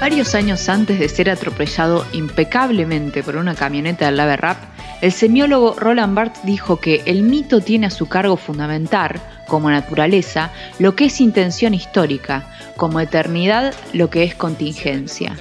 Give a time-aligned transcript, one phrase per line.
[0.00, 4.58] Varios años antes de ser atropellado impecablemente por una camioneta del Lave Rap,
[5.00, 10.52] el semiólogo Roland Barthes dijo que el mito tiene a su cargo fundamentar, como naturaleza,
[10.78, 12.46] lo que es intención histórica,
[12.76, 15.34] como eternidad lo que es contingencia.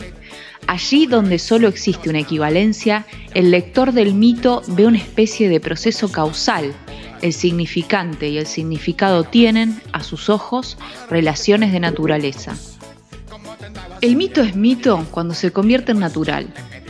[0.67, 6.11] Allí donde solo existe una equivalencia, el lector del mito ve una especie de proceso
[6.11, 6.73] causal.
[7.21, 10.77] El significante y el significado tienen, a sus ojos,
[11.09, 12.55] relaciones de naturaleza.
[14.01, 16.47] El mito es mito cuando se convierte en natural.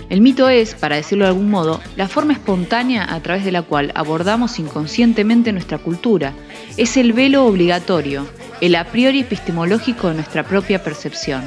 [0.09, 3.63] El mito es, para decirlo de algún modo, la forma espontánea a través de la
[3.63, 6.33] cual abordamos inconscientemente nuestra cultura.
[6.77, 8.27] Es el velo obligatorio,
[8.61, 11.43] el a priori epistemológico de nuestra propia percepción.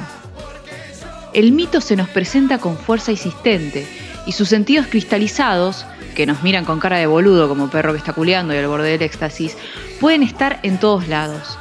[1.33, 3.87] El mito se nos presenta con fuerza insistente
[4.25, 5.85] y sus sentidos cristalizados,
[6.15, 8.89] que nos miran con cara de boludo como perro que está culeando y al borde
[8.89, 9.55] del éxtasis,
[9.99, 11.57] pueden estar en todos lados.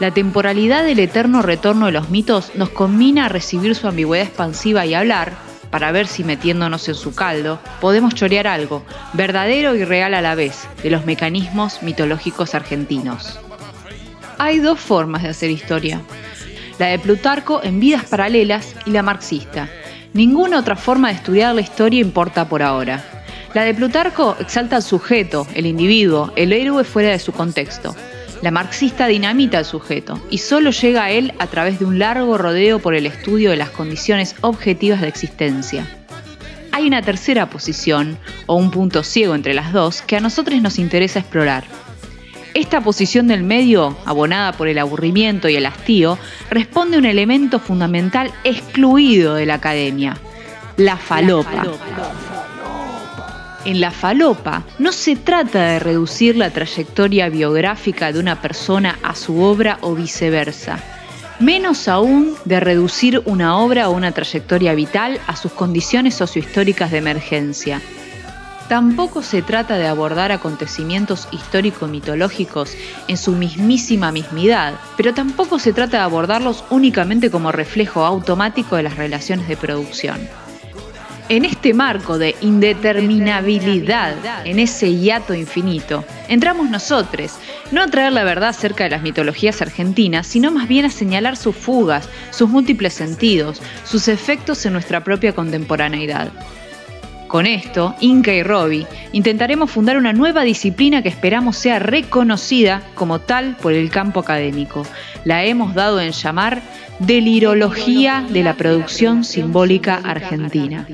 [0.00, 4.86] La temporalidad del eterno retorno de los mitos nos combina a recibir su ambigüedad expansiva
[4.86, 5.32] y hablar,
[5.70, 10.36] para ver si metiéndonos en su caldo, podemos chorear algo, verdadero y real a la
[10.36, 13.40] vez, de los mecanismos mitológicos argentinos.
[14.38, 16.00] Hay dos formas de hacer historia,
[16.78, 19.68] la de Plutarco en Vidas Paralelas y la marxista.
[20.14, 23.04] Ninguna otra forma de estudiar la historia importa por ahora.
[23.52, 27.96] La de Plutarco exalta al sujeto, el individuo, el héroe fuera de su contexto.
[28.40, 32.38] La marxista dinamita al sujeto y solo llega a él a través de un largo
[32.38, 35.86] rodeo por el estudio de las condiciones objetivas de existencia.
[36.70, 38.16] Hay una tercera posición,
[38.46, 41.64] o un punto ciego entre las dos, que a nosotros nos interesa explorar.
[42.54, 46.18] Esta posición del medio, abonada por el aburrimiento y el hastío,
[46.50, 50.16] responde a un elemento fundamental excluido de la academia,
[50.76, 51.64] la falopa.
[53.64, 59.14] En la falopa no se trata de reducir la trayectoria biográfica de una persona a
[59.16, 60.78] su obra o viceversa,
[61.40, 66.98] menos aún de reducir una obra o una trayectoria vital a sus condiciones sociohistóricas de
[66.98, 67.80] emergencia.
[68.68, 72.76] Tampoco se trata de abordar acontecimientos histórico-mitológicos
[73.08, 78.84] en su mismísima mismidad, pero tampoco se trata de abordarlos únicamente como reflejo automático de
[78.84, 80.47] las relaciones de producción
[81.28, 87.34] en este marco de indeterminabilidad, en ese hiato infinito, entramos nosotros,
[87.70, 91.36] no a traer la verdad acerca de las mitologías argentinas, sino más bien a señalar
[91.36, 96.30] sus fugas, sus múltiples sentidos, sus efectos en nuestra propia contemporaneidad.
[97.28, 103.18] Con esto, Inca y Robbie intentaremos fundar una nueva disciplina que esperamos sea reconocida como
[103.18, 104.86] tal por el campo académico.
[105.24, 106.62] La hemos dado en llamar
[107.00, 110.86] Delirología de la Producción Simbólica Argentina.